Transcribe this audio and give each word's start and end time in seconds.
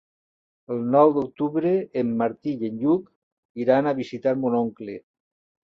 El 0.75 0.79
nou 0.95 1.13
d'octubre 1.17 1.75
en 2.03 2.15
Martí 2.23 2.57
i 2.65 2.71
en 2.73 2.81
Lluc 2.87 3.65
iran 3.67 3.91
a 3.93 3.97
visitar 4.05 4.39
mon 4.45 4.63
oncle. 4.67 5.03